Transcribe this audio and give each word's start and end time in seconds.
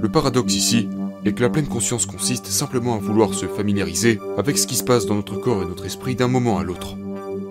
Le 0.00 0.08
paradoxe 0.12 0.54
ici 0.54 0.88
est 1.24 1.32
que 1.32 1.40
la 1.40 1.48
pleine 1.48 1.68
conscience 1.68 2.04
consiste 2.04 2.46
simplement 2.48 2.96
à 2.96 2.98
vouloir 2.98 3.32
se 3.32 3.46
familiariser 3.46 4.20
avec 4.36 4.58
ce 4.58 4.66
qui 4.66 4.76
se 4.76 4.84
passe 4.84 5.06
dans 5.06 5.14
notre 5.14 5.36
corps 5.36 5.62
et 5.62 5.66
notre 5.66 5.86
esprit 5.86 6.16
d'un 6.16 6.28
moment 6.28 6.58
à 6.58 6.64
l'autre. 6.64 6.96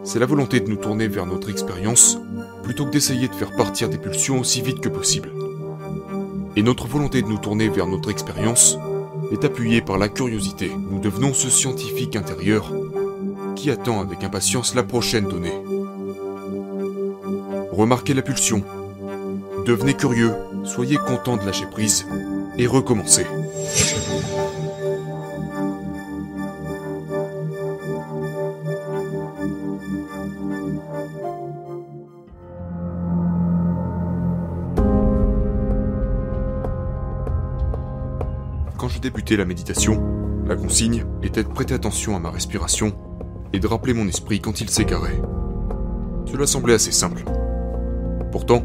C'est 0.03 0.19
la 0.19 0.27
volonté 0.27 0.59
de 0.59 0.69
nous 0.69 0.75
tourner 0.75 1.07
vers 1.07 1.25
notre 1.25 1.49
expérience 1.49 2.19
plutôt 2.61 2.85
que 2.85 2.91
d'essayer 2.91 3.27
de 3.27 3.33
faire 3.33 3.55
partir 3.55 3.89
des 3.89 3.97
pulsions 3.97 4.39
aussi 4.39 4.61
vite 4.61 4.79
que 4.79 4.89
possible. 4.89 5.31
Et 6.55 6.61
notre 6.61 6.87
volonté 6.87 7.23
de 7.23 7.27
nous 7.27 7.39
tourner 7.39 7.67
vers 7.69 7.87
notre 7.87 8.11
expérience 8.11 8.77
est 9.31 9.43
appuyée 9.43 9.81
par 9.81 9.97
la 9.97 10.07
curiosité. 10.07 10.71
Nous 10.91 10.99
devenons 10.99 11.33
ce 11.33 11.49
scientifique 11.49 12.15
intérieur 12.15 12.71
qui 13.57 13.71
attend 13.71 13.99
avec 13.99 14.23
impatience 14.23 14.75
la 14.75 14.83
prochaine 14.83 15.27
donnée. 15.27 15.51
Remarquez 17.71 18.13
la 18.13 18.21
pulsion. 18.21 18.63
Devenez 19.65 19.95
curieux, 19.95 20.31
soyez 20.63 20.97
content 20.97 21.37
de 21.37 21.45
lâcher 21.45 21.65
prise 21.65 22.07
et 22.57 22.67
recommencez. 22.67 23.25
Quand 38.77 38.87
je 38.87 38.99
débutais 38.99 39.35
la 39.35 39.45
méditation, 39.45 39.99
la 40.45 40.55
consigne 40.55 41.05
était 41.23 41.43
de 41.43 41.49
prêter 41.49 41.73
attention 41.73 42.15
à 42.15 42.19
ma 42.19 42.29
respiration 42.29 42.95
et 43.53 43.59
de 43.59 43.67
rappeler 43.67 43.93
mon 43.93 44.07
esprit 44.07 44.39
quand 44.39 44.61
il 44.61 44.69
s'égarait. 44.69 45.21
Cela 46.25 46.47
semblait 46.47 46.73
assez 46.73 46.91
simple. 46.91 47.23
Pourtant, 48.31 48.63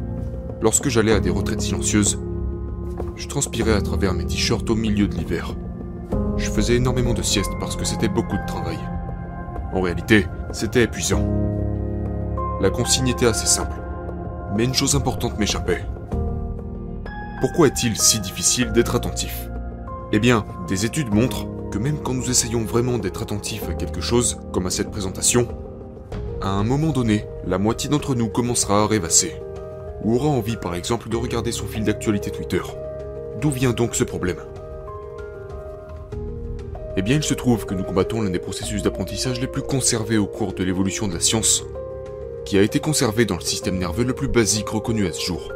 lorsque 0.60 0.88
j'allais 0.88 1.12
à 1.12 1.20
des 1.20 1.30
retraites 1.30 1.60
silencieuses, 1.60 2.18
je 3.16 3.28
transpirais 3.28 3.74
à 3.74 3.80
travers 3.80 4.14
mes 4.14 4.26
t-shirts 4.26 4.68
au 4.70 4.74
milieu 4.74 5.08
de 5.08 5.14
l'hiver. 5.14 5.54
Je 6.36 6.50
faisais 6.50 6.76
énormément 6.76 7.14
de 7.14 7.22
siestes 7.22 7.52
parce 7.60 7.76
que 7.76 7.84
c'était 7.84 8.08
beaucoup 8.08 8.36
de 8.36 8.46
travail. 8.46 8.78
En 9.72 9.80
réalité, 9.80 10.26
c'était 10.52 10.82
épuisant. 10.82 11.24
La 12.60 12.70
consigne 12.70 13.08
était 13.08 13.26
assez 13.26 13.46
simple. 13.46 13.80
Mais 14.56 14.64
une 14.64 14.74
chose 14.74 14.94
importante 14.94 15.38
m'échappait. 15.38 15.84
Pourquoi 17.40 17.68
est-il 17.68 17.96
si 17.96 18.20
difficile 18.20 18.72
d'être 18.72 18.94
attentif? 18.94 19.48
Eh 20.12 20.18
bien, 20.18 20.44
des 20.68 20.84
études 20.84 21.12
montrent 21.12 21.46
que 21.72 21.78
même 21.78 21.98
quand 22.02 22.12
nous 22.12 22.30
essayons 22.30 22.64
vraiment 22.64 22.98
d'être 22.98 23.22
attentifs 23.22 23.66
à 23.68 23.72
quelque 23.72 24.02
chose, 24.02 24.38
comme 24.52 24.66
à 24.66 24.70
cette 24.70 24.90
présentation, 24.90 25.48
à 26.42 26.50
un 26.50 26.64
moment 26.64 26.92
donné, 26.92 27.24
la 27.46 27.56
moitié 27.56 27.88
d'entre 27.88 28.14
nous 28.14 28.28
commencera 28.28 28.82
à 28.82 28.86
rêvasser. 28.86 29.34
Ou 30.04 30.16
aura 30.16 30.28
envie 30.28 30.56
par 30.56 30.74
exemple 30.74 31.08
de 31.08 31.16
regarder 31.16 31.50
son 31.50 31.66
fil 31.66 31.84
d'actualité 31.84 32.30
Twitter. 32.30 32.60
D'où 33.40 33.50
vient 33.50 33.72
donc 33.72 33.94
ce 33.94 34.04
problème? 34.04 34.36
Eh 36.98 37.02
bien, 37.02 37.16
il 37.16 37.22
se 37.22 37.32
trouve 37.32 37.64
que 37.64 37.74
nous 37.74 37.84
combattons 37.84 38.20
l'un 38.20 38.28
des 38.28 38.38
processus 38.38 38.82
d'apprentissage 38.82 39.40
les 39.40 39.46
plus 39.46 39.62
conservés 39.62 40.18
au 40.18 40.26
cours 40.26 40.52
de 40.52 40.62
l'évolution 40.62 41.08
de 41.08 41.14
la 41.14 41.20
science, 41.20 41.64
qui 42.44 42.58
a 42.58 42.62
été 42.62 42.80
conservé 42.80 43.24
dans 43.24 43.36
le 43.36 43.40
système 43.40 43.78
nerveux 43.78 44.04
le 44.04 44.12
plus 44.12 44.28
basique 44.28 44.68
reconnu 44.68 45.06
à 45.06 45.12
ce 45.12 45.24
jour. 45.24 45.50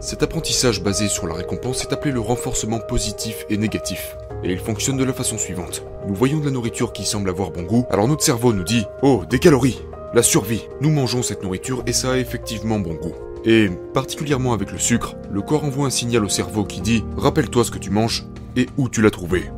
Cet 0.00 0.22
apprentissage 0.22 0.82
basé 0.82 1.08
sur 1.08 1.26
la 1.26 1.34
récompense 1.34 1.82
est 1.82 1.92
appelé 1.92 2.10
le 2.10 2.20
renforcement 2.20 2.80
positif 2.80 3.44
et 3.50 3.58
négatif, 3.58 4.16
et 4.42 4.50
il 4.50 4.58
fonctionne 4.58 4.96
de 4.96 5.04
la 5.04 5.12
façon 5.12 5.36
suivante. 5.36 5.84
Nous 6.08 6.14
voyons 6.14 6.40
de 6.40 6.46
la 6.46 6.50
nourriture 6.50 6.94
qui 6.94 7.04
semble 7.04 7.28
avoir 7.28 7.50
bon 7.50 7.64
goût, 7.64 7.84
alors 7.90 8.08
notre 8.08 8.24
cerveau 8.24 8.54
nous 8.54 8.64
dit 8.64 8.86
Oh, 9.02 9.24
des 9.28 9.38
calories 9.38 9.82
La 10.14 10.22
survie 10.22 10.66
Nous 10.80 10.90
mangeons 10.90 11.22
cette 11.22 11.42
nourriture 11.42 11.82
et 11.86 11.92
ça 11.92 12.12
a 12.12 12.16
effectivement 12.16 12.78
bon 12.78 12.94
goût. 12.94 13.12
Et, 13.44 13.68
particulièrement 13.92 14.54
avec 14.54 14.72
le 14.72 14.78
sucre, 14.78 15.16
le 15.30 15.42
corps 15.42 15.64
envoie 15.64 15.86
un 15.86 15.90
signal 15.90 16.24
au 16.24 16.30
cerveau 16.30 16.64
qui 16.64 16.80
dit 16.80 17.04
Rappelle-toi 17.18 17.64
ce 17.64 17.70
que 17.70 17.78
tu 17.78 17.90
manges 17.90 18.24
et 18.56 18.68
où 18.78 18.88
tu 18.88 19.02
l'as 19.02 19.10
trouvé. 19.10 19.50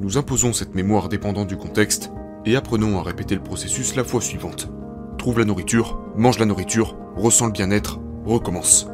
Nous 0.00 0.16
imposons 0.16 0.54
cette 0.54 0.74
mémoire 0.74 1.10
dépendant 1.10 1.44
du 1.44 1.58
contexte 1.58 2.10
et 2.46 2.56
apprenons 2.56 2.98
à 2.98 3.02
répéter 3.02 3.34
le 3.34 3.42
processus 3.42 3.94
la 3.94 4.04
fois 4.04 4.22
suivante. 4.22 4.70
Trouve 5.18 5.38
la 5.38 5.44
nourriture, 5.44 6.00
mange 6.16 6.38
la 6.38 6.46
nourriture, 6.46 6.96
ressens 7.14 7.46
le 7.46 7.52
bien-être, 7.52 8.00
recommence. 8.28 8.88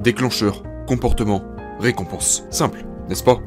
Déclencheur, 0.00 0.62
comportement, 0.86 1.42
récompense. 1.78 2.44
Simple, 2.50 2.84
n'est-ce 3.08 3.22
pas? 3.22 3.38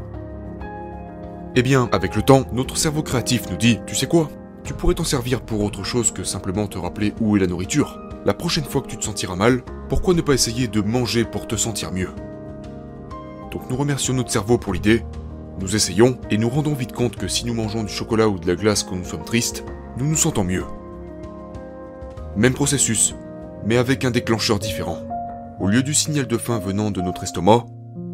Eh 1.56 1.64
bien, 1.64 1.90
avec 1.92 2.16
le 2.16 2.22
temps, 2.22 2.46
notre 2.54 2.78
cerveau 2.78 3.02
créatif 3.02 3.50
nous 3.50 3.58
dit 3.58 3.80
Tu 3.88 3.96
sais 3.96 4.08
quoi? 4.08 4.30
Tu 4.64 4.74
pourrais 4.74 4.96
t'en 4.96 5.04
servir 5.04 5.42
pour 5.42 5.64
autre 5.64 5.84
chose 5.84 6.12
que 6.12 6.24
simplement 6.24 6.68
te 6.68 6.78
rappeler 6.78 7.14
où 7.20 7.36
est 7.36 7.40
la 7.40 7.48
nourriture. 7.48 8.00
La 8.26 8.34
prochaine 8.34 8.66
fois 8.66 8.82
que 8.82 8.88
tu 8.88 8.98
te 8.98 9.06
sentiras 9.06 9.36
mal, 9.36 9.62
pourquoi 9.90 10.14
ne 10.14 10.22
pas 10.22 10.34
essayer 10.34 10.68
de 10.68 10.82
manger 10.82 11.24
pour 11.24 11.48
te 11.48 11.56
sentir 11.56 11.92
mieux? 11.92 12.10
Donc 13.52 13.70
nous 13.70 13.78
remercions 13.78 14.14
notre 14.14 14.32
cerveau 14.32 14.58
pour 14.58 14.74
l'idée, 14.74 15.04
nous 15.60 15.76
essayons 15.76 16.20
et 16.30 16.38
nous 16.38 16.50
rendons 16.50 16.74
vite 16.74 16.92
compte 16.92 17.16
que 17.16 17.28
si 17.28 17.46
nous 17.46 17.54
mangeons 17.54 17.84
du 17.84 17.92
chocolat 17.92 18.28
ou 18.28 18.38
de 18.38 18.46
la 18.46 18.56
glace 18.56 18.84
quand 18.84 18.96
nous 18.96 19.06
sommes 19.06 19.24
tristes, 19.24 19.64
nous 19.98 20.06
nous 20.06 20.16
sentons 20.16 20.44
mieux. 20.44 20.66
Même 22.36 22.54
processus, 22.54 23.16
mais 23.68 23.78
avec 23.78 24.06
un 24.06 24.12
déclencheur 24.12 24.60
différent. 24.60 25.00
Au 25.60 25.68
lieu 25.68 25.84
du 25.84 25.94
signal 25.94 26.26
de 26.26 26.38
faim 26.38 26.58
venant 26.58 26.90
de 26.90 27.02
notre 27.02 27.24
estomac, 27.24 27.66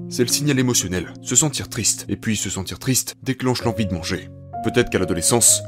c'est 0.10 0.24
le 0.24 0.30
signal 0.30 0.58
émotionnel, 0.58 1.14
se 1.22 1.36
sentir 1.36 1.70
triste, 1.70 2.06
et 2.10 2.18
puis 2.18 2.36
se 2.36 2.50
sentir 2.50 2.80
triste 2.80 3.16
déclenche 3.22 3.64
l'envie 3.64 3.86
de 3.86 3.94
manger. 3.94 4.30
Peut-être 4.64 4.90
qu'à 4.90 4.98
l'adolescence, 4.98 5.62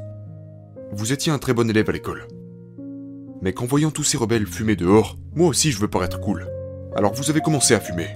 vous 0.91 1.13
étiez 1.13 1.31
un 1.31 1.37
très 1.37 1.53
bon 1.53 1.69
élève 1.69 1.89
à 1.89 1.93
l'école. 1.93 2.27
Mais 3.41 3.53
qu'en 3.53 3.65
voyant 3.65 3.91
tous 3.91 4.03
ces 4.03 4.17
rebelles 4.17 4.47
fumer 4.47 4.75
dehors, 4.75 5.17
moi 5.35 5.47
aussi 5.47 5.71
je 5.71 5.79
veux 5.79 5.87
paraître 5.87 6.19
cool. 6.19 6.47
Alors 6.95 7.13
vous 7.13 7.29
avez 7.29 7.41
commencé 7.41 7.75
à 7.75 7.79
fumer. 7.79 8.07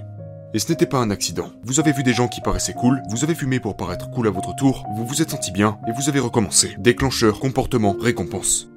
Et 0.52 0.58
ce 0.58 0.68
n'était 0.70 0.86
pas 0.86 0.98
un 0.98 1.10
accident. 1.10 1.52
Vous 1.62 1.78
avez 1.78 1.92
vu 1.92 2.02
des 2.02 2.14
gens 2.14 2.26
qui 2.26 2.40
paraissaient 2.40 2.74
cool, 2.74 3.00
vous 3.10 3.22
avez 3.22 3.36
fumé 3.36 3.60
pour 3.60 3.76
paraître 3.76 4.10
cool 4.10 4.26
à 4.26 4.30
votre 4.30 4.56
tour, 4.56 4.84
vous 4.96 5.06
vous 5.06 5.22
êtes 5.22 5.30
senti 5.30 5.52
bien, 5.52 5.78
et 5.86 5.92
vous 5.92 6.08
avez 6.08 6.18
recommencé. 6.18 6.74
Déclencheur, 6.80 7.38
comportement, 7.38 7.94
récompense. 8.00 8.68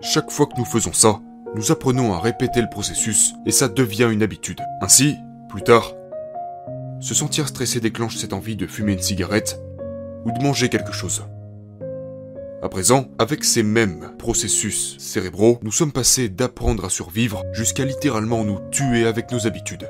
Chaque 0.00 0.30
fois 0.30 0.46
que 0.46 0.56
nous 0.56 0.64
faisons 0.64 0.94
ça, 0.94 1.20
nous 1.54 1.70
apprenons 1.70 2.12
à 2.14 2.20
répéter 2.20 2.60
le 2.62 2.70
processus, 2.70 3.34
et 3.44 3.50
ça 3.50 3.68
devient 3.68 4.08
une 4.10 4.22
habitude. 4.22 4.60
Ainsi, 4.80 5.16
plus 5.48 5.62
tard, 5.62 5.94
se 7.00 7.14
sentir 7.14 7.48
stressé 7.48 7.80
déclenche 7.80 8.16
cette 8.16 8.32
envie 8.32 8.56
de 8.56 8.66
fumer 8.66 8.92
une 8.92 9.02
cigarette, 9.02 9.60
ou 10.24 10.32
de 10.32 10.42
manger 10.42 10.68
quelque 10.68 10.92
chose. 10.92 11.24
À 12.62 12.68
présent, 12.68 13.06
avec 13.18 13.44
ces 13.44 13.64
mêmes 13.64 14.12
processus 14.18 14.96
cérébraux, 14.98 15.58
nous 15.62 15.72
sommes 15.72 15.92
passés 15.92 16.28
d'apprendre 16.28 16.84
à 16.84 16.90
survivre 16.90 17.42
jusqu'à 17.52 17.84
littéralement 17.84 18.44
nous 18.44 18.60
tuer 18.70 19.04
avec 19.04 19.32
nos 19.32 19.46
habitudes. 19.46 19.88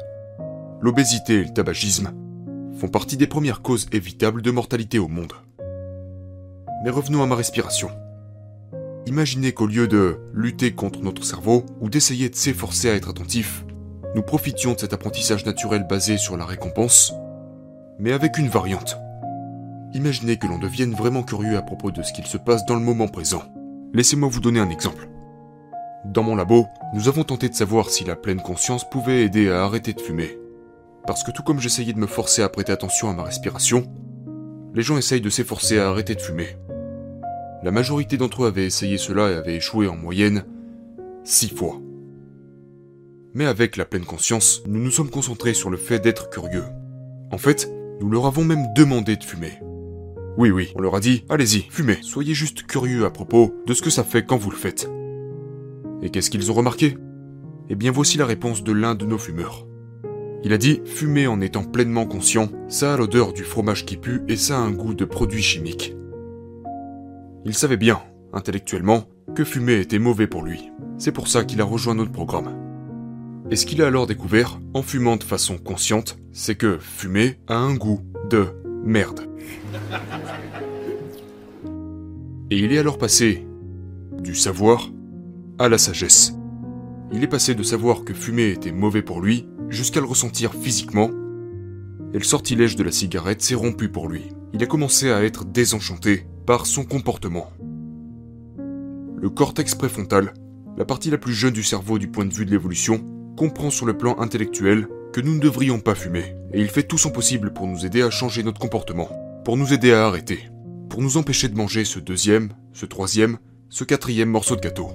L'obésité 0.80 1.34
et 1.34 1.44
le 1.44 1.52
tabagisme 1.52 2.12
font 2.78 2.88
partie 2.88 3.18
des 3.18 3.26
premières 3.26 3.60
causes 3.60 3.88
évitables 3.92 4.40
de 4.40 4.50
mortalité 4.50 4.98
au 4.98 5.08
monde. 5.08 5.34
Mais 6.82 6.90
revenons 6.90 7.22
à 7.22 7.26
ma 7.26 7.36
respiration. 7.36 7.90
Imaginez 9.12 9.52
qu'au 9.52 9.66
lieu 9.66 9.88
de 9.88 10.16
lutter 10.32 10.72
contre 10.72 11.00
notre 11.00 11.22
cerveau 11.22 11.66
ou 11.82 11.90
d'essayer 11.90 12.30
de 12.30 12.34
s'efforcer 12.34 12.88
à 12.88 12.94
être 12.94 13.10
attentif, 13.10 13.62
nous 14.14 14.22
profitions 14.22 14.72
de 14.72 14.80
cet 14.80 14.94
apprentissage 14.94 15.44
naturel 15.44 15.86
basé 15.86 16.16
sur 16.16 16.38
la 16.38 16.46
récompense, 16.46 17.12
mais 17.98 18.12
avec 18.12 18.38
une 18.38 18.48
variante. 18.48 18.96
Imaginez 19.92 20.38
que 20.38 20.46
l'on 20.46 20.56
devienne 20.56 20.94
vraiment 20.94 21.24
curieux 21.24 21.58
à 21.58 21.60
propos 21.60 21.90
de 21.90 22.02
ce 22.02 22.14
qu'il 22.14 22.24
se 22.24 22.38
passe 22.38 22.64
dans 22.64 22.74
le 22.74 22.80
moment 22.80 23.06
présent. 23.06 23.42
Laissez-moi 23.92 24.30
vous 24.30 24.40
donner 24.40 24.60
un 24.60 24.70
exemple. 24.70 25.10
Dans 26.06 26.22
mon 26.22 26.34
labo, 26.34 26.66
nous 26.94 27.06
avons 27.06 27.24
tenté 27.24 27.50
de 27.50 27.54
savoir 27.54 27.90
si 27.90 28.04
la 28.04 28.16
pleine 28.16 28.40
conscience 28.40 28.88
pouvait 28.88 29.24
aider 29.24 29.50
à 29.50 29.62
arrêter 29.62 29.92
de 29.92 30.00
fumer. 30.00 30.38
Parce 31.06 31.22
que 31.22 31.32
tout 31.32 31.42
comme 31.42 31.60
j'essayais 31.60 31.92
de 31.92 31.98
me 31.98 32.06
forcer 32.06 32.40
à 32.40 32.48
prêter 32.48 32.72
attention 32.72 33.10
à 33.10 33.12
ma 33.12 33.24
respiration, 33.24 33.84
les 34.72 34.80
gens 34.80 34.96
essayent 34.96 35.20
de 35.20 35.28
s'efforcer 35.28 35.78
à 35.78 35.90
arrêter 35.90 36.14
de 36.14 36.22
fumer. 36.22 36.56
La 37.62 37.70
majorité 37.70 38.16
d'entre 38.16 38.42
eux 38.42 38.48
avaient 38.48 38.66
essayé 38.66 38.98
cela 38.98 39.30
et 39.30 39.34
avaient 39.34 39.56
échoué 39.56 39.86
en 39.86 39.96
moyenne 39.96 40.44
six 41.22 41.48
fois. 41.48 41.80
Mais 43.34 43.46
avec 43.46 43.76
la 43.76 43.84
pleine 43.84 44.04
conscience, 44.04 44.62
nous 44.66 44.82
nous 44.82 44.90
sommes 44.90 45.10
concentrés 45.10 45.54
sur 45.54 45.70
le 45.70 45.76
fait 45.76 46.00
d'être 46.00 46.28
curieux. 46.28 46.64
En 47.30 47.38
fait, 47.38 47.72
nous 48.00 48.10
leur 48.10 48.26
avons 48.26 48.44
même 48.44 48.66
demandé 48.74 49.16
de 49.16 49.22
fumer. 49.22 49.60
Oui, 50.36 50.50
oui, 50.50 50.72
on 50.74 50.80
leur 50.80 50.96
a 50.96 51.00
dit, 51.00 51.24
allez-y, 51.28 51.66
fumez, 51.70 51.98
soyez 52.02 52.34
juste 52.34 52.64
curieux 52.64 53.04
à 53.04 53.10
propos 53.10 53.54
de 53.66 53.74
ce 53.74 53.82
que 53.82 53.90
ça 53.90 54.02
fait 54.02 54.24
quand 54.24 54.36
vous 54.36 54.50
le 54.50 54.56
faites. 54.56 54.90
Et 56.02 56.10
qu'est-ce 56.10 56.30
qu'ils 56.30 56.50
ont 56.50 56.54
remarqué? 56.54 56.98
Eh 57.70 57.76
bien 57.76 57.92
voici 57.92 58.18
la 58.18 58.26
réponse 58.26 58.64
de 58.64 58.72
l'un 58.72 58.96
de 58.96 59.06
nos 59.06 59.18
fumeurs. 59.18 59.68
Il 60.42 60.52
a 60.52 60.58
dit, 60.58 60.80
fumer 60.84 61.28
en 61.28 61.40
étant 61.40 61.62
pleinement 61.62 62.06
conscient, 62.06 62.48
ça 62.66 62.94
a 62.94 62.96
l'odeur 62.96 63.32
du 63.32 63.44
fromage 63.44 63.86
qui 63.86 63.96
pue 63.96 64.22
et 64.26 64.36
ça 64.36 64.56
a 64.56 64.62
un 64.62 64.72
goût 64.72 64.94
de 64.94 65.04
produit 65.04 65.42
chimique. 65.42 65.94
Il 67.44 67.54
savait 67.54 67.76
bien, 67.76 68.00
intellectuellement, 68.32 69.04
que 69.34 69.44
fumer 69.44 69.80
était 69.80 69.98
mauvais 69.98 70.26
pour 70.26 70.42
lui. 70.42 70.70
C'est 70.98 71.12
pour 71.12 71.26
ça 71.26 71.44
qu'il 71.44 71.60
a 71.60 71.64
rejoint 71.64 71.94
notre 71.94 72.12
programme. 72.12 72.56
Et 73.50 73.56
ce 73.56 73.66
qu'il 73.66 73.82
a 73.82 73.86
alors 73.86 74.06
découvert, 74.06 74.60
en 74.74 74.82
fumant 74.82 75.16
de 75.16 75.24
façon 75.24 75.58
consciente, 75.58 76.16
c'est 76.32 76.54
que 76.54 76.78
fumer 76.78 77.40
a 77.48 77.56
un 77.56 77.74
goût 77.74 78.00
de 78.30 78.46
merde. 78.84 79.28
Et 82.50 82.58
il 82.58 82.72
est 82.72 82.78
alors 82.78 82.98
passé 82.98 83.46
du 84.20 84.34
savoir 84.34 84.90
à 85.58 85.68
la 85.68 85.78
sagesse. 85.78 86.34
Il 87.12 87.24
est 87.24 87.28
passé 87.28 87.54
de 87.54 87.62
savoir 87.62 88.04
que 88.04 88.14
fumer 88.14 88.50
était 88.50 88.72
mauvais 88.72 89.02
pour 89.02 89.20
lui 89.20 89.46
jusqu'à 89.68 90.00
le 90.00 90.06
ressentir 90.06 90.54
physiquement, 90.54 91.10
et 92.14 92.18
le 92.18 92.24
sortilège 92.24 92.76
de 92.76 92.84
la 92.84 92.92
cigarette 92.92 93.42
s'est 93.42 93.54
rompu 93.54 93.88
pour 93.88 94.08
lui. 94.08 94.22
Il 94.52 94.62
a 94.62 94.66
commencé 94.66 95.10
à 95.10 95.24
être 95.24 95.44
désenchanté 95.44 96.26
par 96.46 96.66
son 96.66 96.84
comportement. 96.84 97.50
Le 99.20 99.30
cortex 99.30 99.74
préfrontal, 99.74 100.34
la 100.76 100.84
partie 100.84 101.10
la 101.10 101.18
plus 101.18 101.32
jeune 101.32 101.52
du 101.52 101.62
cerveau 101.62 101.98
du 101.98 102.08
point 102.08 102.24
de 102.24 102.34
vue 102.34 102.44
de 102.44 102.50
l'évolution, 102.50 103.04
comprend 103.36 103.70
sur 103.70 103.86
le 103.86 103.96
plan 103.96 104.18
intellectuel 104.18 104.88
que 105.12 105.20
nous 105.20 105.34
ne 105.34 105.40
devrions 105.40 105.80
pas 105.80 105.94
fumer, 105.94 106.36
et 106.52 106.60
il 106.60 106.68
fait 106.68 106.82
tout 106.82 106.98
son 106.98 107.10
possible 107.10 107.52
pour 107.52 107.66
nous 107.66 107.86
aider 107.86 108.02
à 108.02 108.10
changer 108.10 108.42
notre 108.42 108.60
comportement, 108.60 109.08
pour 109.44 109.56
nous 109.56 109.72
aider 109.72 109.92
à 109.92 110.06
arrêter, 110.06 110.50
pour 110.88 111.02
nous 111.02 111.16
empêcher 111.16 111.48
de 111.48 111.56
manger 111.56 111.84
ce 111.84 111.98
deuxième, 111.98 112.52
ce 112.72 112.86
troisième, 112.86 113.38
ce 113.68 113.84
quatrième 113.84 114.30
morceau 114.30 114.56
de 114.56 114.60
gâteau. 114.60 114.90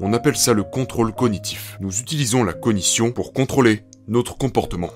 On 0.00 0.12
appelle 0.12 0.36
ça 0.36 0.52
le 0.52 0.64
contrôle 0.64 1.14
cognitif. 1.14 1.78
Nous 1.80 2.00
utilisons 2.00 2.42
la 2.42 2.52
cognition 2.52 3.12
pour 3.12 3.32
contrôler 3.32 3.84
notre 4.08 4.36
comportement. 4.36 4.90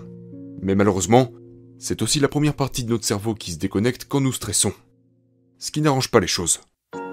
Mais 0.60 0.74
malheureusement, 0.74 1.30
c'est 1.78 2.02
aussi 2.02 2.18
la 2.18 2.28
première 2.28 2.54
partie 2.54 2.84
de 2.84 2.90
notre 2.90 3.04
cerveau 3.04 3.34
qui 3.34 3.52
se 3.52 3.58
déconnecte 3.58 4.06
quand 4.08 4.20
nous 4.20 4.32
stressons. 4.32 4.72
Ce 5.58 5.70
qui 5.70 5.80
n'arrange 5.80 6.10
pas 6.10 6.20
les 6.20 6.26
choses. 6.26 6.60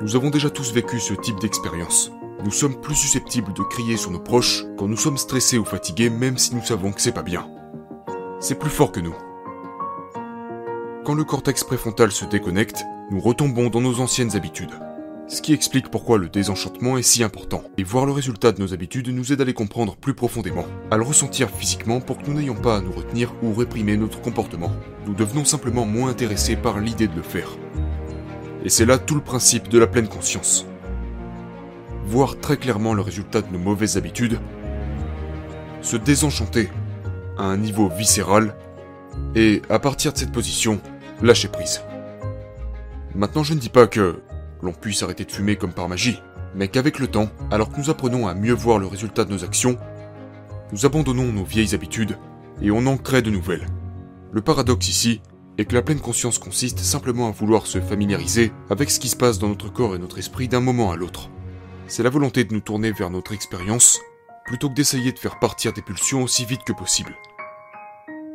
Nous 0.02 0.16
avons 0.16 0.30
déjà 0.30 0.50
tous 0.50 0.74
vécu 0.74 1.00
ce 1.00 1.14
type 1.14 1.40
d'expérience. 1.40 2.12
Nous 2.44 2.52
sommes 2.52 2.80
plus 2.82 2.96
susceptibles 2.96 3.54
de 3.54 3.64
crier 3.64 3.98
sur 3.98 4.12
nos 4.12 4.20
proches 4.20 4.66
quand 4.78 4.88
nous 4.88 4.98
sommes 4.98 5.18
stressés 5.18 5.58
ou 5.58 5.66
fatigués 5.66 6.10
même 6.10 6.38
si 6.38 6.56
nous 6.56 6.64
savons 6.64 6.92
que 6.92 7.02
c'est 7.02 7.12
pas 7.12 7.24
bien. 7.24 7.50
C'est 8.40 8.60
plus 8.60 8.70
fort 8.70 8.92
que 8.92 9.00
nous. 9.00 9.16
Quand 11.06 11.14
le 11.14 11.24
cortex 11.24 11.64
préfrontal 11.64 12.12
se 12.12 12.26
déconnecte, 12.26 12.84
nous 13.12 13.20
retombons 13.20 13.70
dans 13.70 13.82
nos 13.82 14.00
anciennes 14.00 14.36
habitudes. 14.36 14.74
Ce 15.28 15.42
qui 15.42 15.54
explique 15.54 15.90
pourquoi 15.90 16.20
le 16.20 16.30
désenchantement 16.30 17.00
est 17.00 17.04
si 17.04 17.24
important. 17.24 17.64
Et 17.80 17.84
voir 17.84 18.06
le 18.06 18.12
résultat 18.12 18.52
de 18.52 18.62
nos 18.62 18.76
habitudes 18.76 19.10
nous 19.10 19.34
aide 19.34 19.42
à 19.42 19.46
les 19.46 19.56
comprendre 19.56 19.96
plus 19.96 20.14
profondément, 20.14 20.66
à 20.92 20.98
le 20.98 21.04
ressentir 21.04 21.50
physiquement 21.50 22.00
pour 22.00 22.20
que 22.20 22.30
nous 22.30 22.38
n'ayons 22.38 22.54
pas 22.54 22.78
à 22.78 22.82
nous 22.82 22.92
retenir 22.92 23.34
ou 23.42 23.52
réprimer 23.52 23.98
notre 23.98 24.22
comportement. 24.22 24.72
Nous 25.08 25.16
devenons 25.16 25.44
simplement 25.44 25.86
moins 25.86 26.12
intéressés 26.12 26.56
par 26.56 26.80
l'idée 26.80 27.08
de 27.08 27.16
le 27.16 27.24
faire. 27.24 27.50
Et 28.64 28.70
c'est 28.70 28.86
là 28.86 29.00
tout 29.00 29.16
le 29.16 29.22
principe 29.22 29.68
de 29.68 29.80
la 29.80 29.88
pleine 29.88 30.08
conscience. 30.08 30.68
Voir 32.06 32.40
très 32.40 32.58
clairement 32.58 32.94
le 32.94 33.02
résultat 33.02 33.42
de 33.42 33.52
nos 33.52 33.60
mauvaises 33.60 33.98
habitudes, 33.98 34.40
se 35.82 35.98
désenchanter 35.98 36.70
à 37.40 37.46
un 37.46 37.58
niveau 37.58 37.90
viscéral, 37.90 38.56
et 39.34 39.64
à 39.70 39.80
partir 39.80 40.14
de 40.14 40.18
cette 40.18 40.32
position, 40.32 40.80
lâcher 41.24 41.48
prise. 41.48 41.82
Maintenant 43.16 43.44
je 43.44 43.54
ne 43.54 43.60
dis 43.60 43.70
pas 43.70 43.88
que 43.88 44.20
l'on 44.66 44.74
puisse 44.74 45.04
arrêter 45.04 45.24
de 45.24 45.32
fumer 45.32 45.56
comme 45.56 45.74
par 45.74 45.88
magie, 45.88 46.20
mais 46.56 46.68
qu'avec 46.68 47.00
le 47.00 47.08
temps, 47.08 47.30
alors 47.52 47.70
que 47.70 47.78
nous 47.80 47.90
apprenons 47.90 48.28
à 48.28 48.34
mieux 48.34 48.54
voir 48.54 48.80
le 48.80 48.88
résultat 48.88 49.24
de 49.24 49.32
nos 49.32 49.44
actions, 49.44 49.78
nous 50.72 50.86
abandonnons 50.86 51.32
nos 51.32 51.44
vieilles 51.44 51.76
habitudes 51.76 52.18
et 52.62 52.72
on 52.72 52.86
en 52.88 52.98
crée 52.98 53.22
de 53.22 53.30
nouvelles. 53.30 53.68
Le 54.32 54.42
paradoxe 54.42 54.90
ici 54.90 55.22
est 55.58 55.66
que 55.66 55.76
la 55.76 55.82
pleine 55.82 56.00
conscience 56.00 56.40
consiste 56.40 56.80
simplement 56.80 57.30
à 57.30 57.32
vouloir 57.32 57.68
se 57.68 57.80
familiariser 57.80 58.52
avec 58.70 58.90
ce 58.90 59.00
qui 59.00 59.08
se 59.08 59.16
passe 59.16 59.40
dans 59.40 59.48
notre 59.48 59.72
corps 59.72 59.96
et 59.96 60.00
notre 60.00 60.18
esprit 60.18 60.48
d'un 60.48 60.60
moment 60.60 60.92
à 60.92 60.98
l'autre. 60.98 61.30
C'est 61.88 62.04
la 62.04 62.10
volonté 62.10 62.44
de 62.44 62.54
nous 62.54 62.62
tourner 62.62 62.92
vers 62.92 63.10
notre 63.10 63.34
expérience 63.34 64.02
plutôt 64.46 64.70
que 64.70 64.76
d'essayer 64.76 65.12
de 65.12 65.20
faire 65.20 65.40
partir 65.40 65.74
des 65.74 65.82
pulsions 65.82 66.24
aussi 66.24 66.46
vite 66.46 66.64
que 66.66 66.74
possible. 66.74 67.16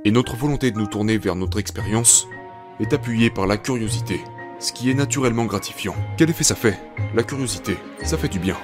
Et 0.05 0.11
notre 0.11 0.37
volonté 0.37 0.71
de 0.71 0.79
nous 0.79 0.87
tourner 0.87 1.19
vers 1.19 1.37
notre 1.37 1.59
expérience 1.59 2.27
est 2.81 2.93
appuyée 2.93 3.31
par 3.31 3.47
la 3.47 3.59
curiosité, 3.59 4.21
ce 4.61 4.73
qui 4.73 4.91
est 4.91 4.95
naturellement 4.95 5.47
gratifiant. 5.47 5.97
Quel 6.17 6.31
effet 6.31 6.45
ça 6.45 6.55
fait? 6.55 6.79
La 7.15 7.23
curiosité, 7.23 7.79
ça 8.05 8.19
fait 8.19 8.29
du 8.29 8.39
bien. 8.39 8.57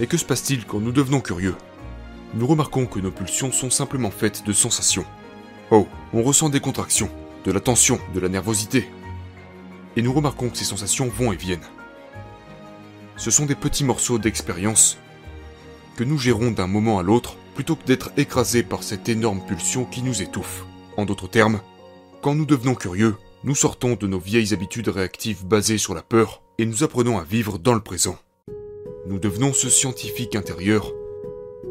Et 0.00 0.06
que 0.06 0.16
se 0.16 0.24
passe-t-il 0.24 0.64
quand 0.64 0.80
nous 0.80 0.92
devenons 0.92 1.20
curieux? 1.20 1.54
Nous 2.34 2.46
remarquons 2.46 2.86
que 2.86 2.98
nos 2.98 3.12
pulsions 3.12 3.52
sont 3.52 3.70
simplement 3.70 4.10
faites 4.10 4.44
de 4.44 4.52
sensations. 4.52 5.04
Oh, 5.70 5.86
on 6.12 6.22
ressent 6.22 6.48
des 6.48 6.60
contractions, 6.60 7.10
de 7.44 7.52
la 7.52 7.60
tension, 7.60 8.00
de 8.12 8.20
la 8.20 8.28
nervosité. 8.28 8.88
Et 9.94 10.02
nous 10.02 10.12
remarquons 10.12 10.48
que 10.48 10.56
ces 10.56 10.64
sensations 10.64 11.08
vont 11.08 11.32
et 11.32 11.36
viennent. 11.36 11.60
Ce 13.16 13.30
sont 13.30 13.46
des 13.46 13.54
petits 13.54 13.84
morceaux 13.84 14.18
d'expérience 14.18 14.98
que 15.96 16.02
nous 16.02 16.18
gérons 16.18 16.50
d'un 16.50 16.66
moment 16.66 16.98
à 16.98 17.04
l'autre 17.04 17.36
plutôt 17.54 17.76
que 17.76 17.84
d'être 17.84 18.10
écrasés 18.16 18.64
par 18.64 18.82
cette 18.82 19.08
énorme 19.08 19.40
pulsion 19.46 19.84
qui 19.84 20.02
nous 20.02 20.22
étouffe. 20.22 20.64
En 20.96 21.04
d'autres 21.04 21.28
termes, 21.28 21.60
quand 22.20 22.34
nous 22.34 22.46
devenons 22.46 22.74
curieux, 22.74 23.16
nous 23.44 23.54
sortons 23.54 23.94
de 23.94 24.06
nos 24.06 24.18
vieilles 24.18 24.54
habitudes 24.54 24.88
réactives 24.88 25.44
basées 25.44 25.76
sur 25.76 25.94
la 25.94 26.00
peur 26.00 26.42
et 26.56 26.64
nous 26.64 26.82
apprenons 26.82 27.18
à 27.18 27.24
vivre 27.24 27.58
dans 27.58 27.74
le 27.74 27.82
présent. 27.82 28.16
Nous 29.06 29.18
devenons 29.18 29.52
ce 29.52 29.68
scientifique 29.68 30.34
intérieur 30.34 30.90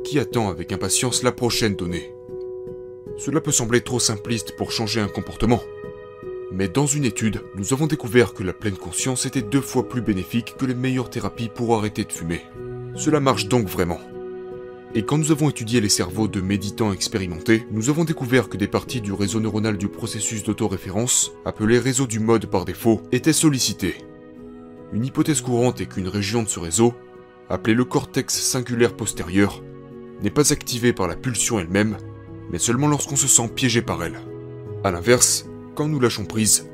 qui 0.03 0.19
attend 0.19 0.49
avec 0.49 0.71
impatience 0.71 1.23
la 1.23 1.31
prochaine 1.31 1.75
donnée. 1.75 2.13
Cela 3.17 3.41
peut 3.41 3.51
sembler 3.51 3.81
trop 3.81 3.99
simpliste 3.99 4.55
pour 4.55 4.71
changer 4.71 5.01
un 5.01 5.07
comportement. 5.07 5.61
Mais 6.51 6.67
dans 6.67 6.85
une 6.85 7.05
étude, 7.05 7.41
nous 7.55 7.73
avons 7.73 7.87
découvert 7.87 8.35
que 8.35 8.43
la 8.43 8.53
pleine 8.53 8.77
conscience 8.77 9.25
était 9.25 9.41
deux 9.41 9.61
fois 9.61 9.89
plus 9.89 10.01
bénéfique 10.01 10.55
que 10.59 10.67
les 10.67 10.75
meilleures 10.75 11.09
thérapies 11.09 11.49
pour 11.49 11.75
arrêter 11.75 12.03
de 12.03 12.11
fumer. 12.11 12.41
Cela 12.95 13.19
marche 13.19 13.47
donc 13.47 13.67
vraiment. 13.67 13.99
Et 14.95 15.03
quand 15.03 15.17
nous 15.17 15.31
avons 15.31 15.49
étudié 15.49 15.81
les 15.81 15.89
cerveaux 15.89 16.27
de 16.27 16.39
méditants 16.39 16.93
expérimentés, 16.93 17.65
nous 17.71 17.89
avons 17.89 18.03
découvert 18.03 18.47
que 18.47 18.57
des 18.57 18.67
parties 18.67 19.01
du 19.01 19.11
réseau 19.11 19.39
neuronal 19.39 19.75
du 19.75 19.87
processus 19.87 20.43
d'autoréférence, 20.43 21.31
appelé 21.45 21.79
réseau 21.79 22.05
du 22.05 22.19
mode 22.19 22.45
par 22.45 22.63
défaut, 22.63 23.01
étaient 23.11 23.33
sollicitées. 23.33 23.95
Une 24.93 25.03
hypothèse 25.03 25.41
courante 25.41 25.81
est 25.81 25.87
qu'une 25.87 26.07
région 26.07 26.43
de 26.43 26.47
ce 26.47 26.59
réseau, 26.59 26.93
appelée 27.49 27.73
le 27.73 27.85
cortex 27.85 28.39
singulaire 28.39 28.95
postérieur, 28.95 29.63
n'est 30.21 30.29
pas 30.29 30.53
activée 30.53 30.93
par 30.93 31.07
la 31.07 31.15
pulsion 31.15 31.59
elle-même, 31.59 31.97
mais 32.51 32.59
seulement 32.59 32.87
lorsqu'on 32.87 33.15
se 33.15 33.27
sent 33.27 33.49
piégé 33.55 33.81
par 33.81 34.03
elle. 34.03 34.19
A 34.83 34.91
l'inverse, 34.91 35.47
quand 35.73 35.87
nous 35.87 35.99
lâchons 35.99 36.25
prise, 36.25 36.69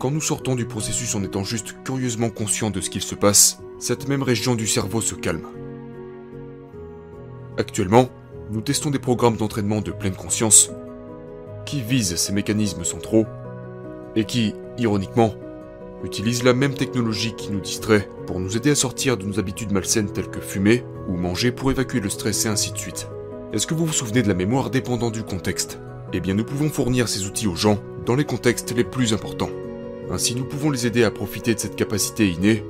quand 0.00 0.10
nous 0.10 0.20
sortons 0.20 0.56
du 0.56 0.64
processus 0.64 1.14
en 1.14 1.22
étant 1.22 1.44
juste 1.44 1.76
curieusement 1.84 2.30
conscients 2.30 2.70
de 2.70 2.80
ce 2.80 2.90
qu'il 2.90 3.02
se 3.02 3.14
passe, 3.14 3.60
cette 3.78 4.08
même 4.08 4.24
région 4.24 4.56
du 4.56 4.66
cerveau 4.66 5.00
se 5.00 5.14
calme. 5.14 5.46
Actuellement, 7.56 8.08
nous 8.50 8.60
testons 8.60 8.90
des 8.90 8.98
programmes 8.98 9.36
d'entraînement 9.36 9.80
de 9.80 9.92
pleine 9.92 10.14
conscience 10.14 10.70
qui 11.64 11.80
visent 11.80 12.16
ces 12.16 12.32
mécanismes 12.32 12.84
centraux 12.84 13.26
et 14.16 14.24
qui, 14.24 14.54
ironiquement, 14.76 15.34
utilisent 16.04 16.42
la 16.42 16.52
même 16.52 16.74
technologie 16.74 17.34
qui 17.34 17.52
nous 17.52 17.60
distrait 17.60 18.08
pour 18.26 18.40
nous 18.40 18.56
aider 18.56 18.70
à 18.70 18.74
sortir 18.74 19.16
de 19.16 19.24
nos 19.24 19.38
habitudes 19.38 19.72
malsaines 19.72 20.12
telles 20.12 20.30
que 20.30 20.40
fumer 20.40 20.84
ou 21.08 21.16
manger 21.16 21.52
pour 21.52 21.70
évacuer 21.70 22.00
le 22.00 22.10
stress 22.10 22.44
et 22.44 22.48
ainsi 22.48 22.72
de 22.72 22.78
suite. 22.78 23.08
Est-ce 23.52 23.68
que 23.68 23.74
vous 23.74 23.86
vous 23.86 23.92
souvenez 23.92 24.22
de 24.22 24.28
la 24.28 24.34
mémoire 24.34 24.70
dépendant 24.70 25.10
du 25.10 25.22
contexte? 25.22 25.78
Eh 26.12 26.20
bien 26.20 26.34
nous 26.34 26.44
pouvons 26.44 26.70
fournir 26.70 27.08
ces 27.08 27.26
outils 27.26 27.46
aux 27.46 27.56
gens 27.56 27.78
dans 28.04 28.16
les 28.16 28.24
contextes 28.24 28.74
les 28.76 28.84
plus 28.84 29.12
importants. 29.12 29.50
Ainsi 30.10 30.34
nous 30.34 30.44
pouvons 30.44 30.70
les 30.70 30.86
aider 30.86 31.04
à 31.04 31.10
profiter 31.10 31.54
de 31.54 31.60
cette 31.60 31.76
capacité 31.76 32.28
innée, 32.28 32.64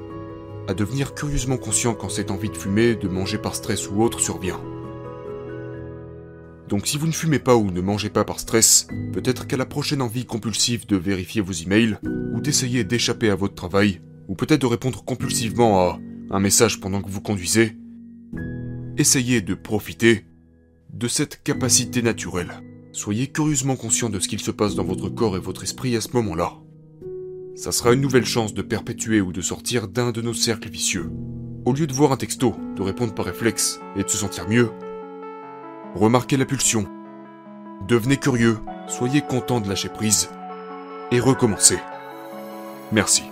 à 0.68 0.74
devenir 0.74 1.14
curieusement 1.14 1.56
conscients 1.56 1.94
quand 1.94 2.08
cette 2.08 2.30
envie 2.30 2.50
de 2.50 2.56
fumer, 2.56 2.94
de 2.94 3.08
manger 3.08 3.38
par 3.38 3.54
stress 3.54 3.90
ou 3.90 4.02
autre 4.02 4.20
survient. 4.20 4.60
Donc 6.68 6.86
si 6.86 6.96
vous 6.96 7.06
ne 7.06 7.12
fumez 7.12 7.38
pas 7.38 7.56
ou 7.56 7.70
ne 7.70 7.80
mangez 7.80 8.08
pas 8.08 8.24
par 8.24 8.40
stress, 8.40 8.88
peut-être 9.12 9.46
qu'à 9.46 9.56
la 9.56 9.66
prochaine 9.66 10.02
envie 10.02 10.24
compulsive 10.24 10.86
de 10.86 10.96
vérifier 10.96 11.42
vos 11.42 11.52
emails, 11.52 11.98
ou 12.34 12.40
d'essayer 12.40 12.84
d'échapper 12.84 13.30
à 13.30 13.34
votre 13.34 13.54
travail, 13.54 14.00
ou 14.28 14.34
peut-être 14.34 14.62
de 14.62 14.66
répondre 14.66 15.04
compulsivement 15.04 15.80
à 15.80 16.00
un 16.30 16.40
message 16.40 16.80
pendant 16.80 17.02
que 17.02 17.10
vous 17.10 17.20
conduisez, 17.20 17.76
essayez 18.96 19.42
de 19.42 19.54
profiter 19.54 20.24
de 20.92 21.08
cette 21.08 21.42
capacité 21.42 22.00
naturelle. 22.00 22.62
Soyez 22.92 23.26
curieusement 23.26 23.76
conscient 23.76 24.08
de 24.08 24.20
ce 24.20 24.28
qu'il 24.28 24.40
se 24.40 24.50
passe 24.50 24.74
dans 24.74 24.84
votre 24.84 25.08
corps 25.08 25.36
et 25.36 25.40
votre 25.40 25.64
esprit 25.64 25.96
à 25.96 26.00
ce 26.00 26.12
moment-là. 26.14 26.63
Ça 27.54 27.72
sera 27.72 27.92
une 27.92 28.00
nouvelle 28.00 28.26
chance 28.26 28.54
de 28.54 28.62
perpétuer 28.62 29.20
ou 29.20 29.32
de 29.32 29.40
sortir 29.40 29.88
d'un 29.88 30.10
de 30.12 30.22
nos 30.22 30.34
cercles 30.34 30.68
vicieux. 30.68 31.10
Au 31.64 31.72
lieu 31.72 31.86
de 31.86 31.92
voir 31.92 32.12
un 32.12 32.16
texto, 32.16 32.54
de 32.76 32.82
répondre 32.82 33.14
par 33.14 33.26
réflexe 33.26 33.80
et 33.96 34.02
de 34.02 34.08
se 34.08 34.18
sentir 34.18 34.48
mieux, 34.48 34.70
Remarquez 35.94 36.36
la 36.36 36.44
pulsion. 36.44 36.86
Devenez 37.86 38.16
curieux, 38.16 38.58
soyez 38.88 39.20
content 39.20 39.60
de 39.60 39.68
lâcher 39.68 39.88
prise 39.88 40.28
et 41.12 41.20
recommencez. 41.20 41.78
Merci. 42.90 43.22